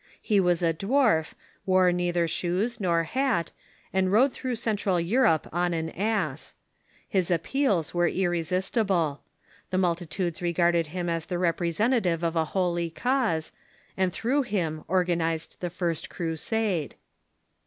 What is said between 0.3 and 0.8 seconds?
was a